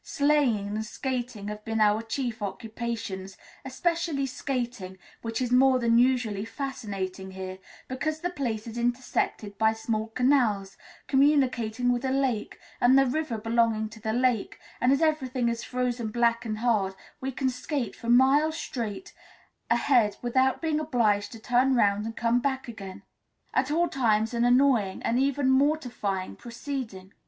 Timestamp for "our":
1.79-2.01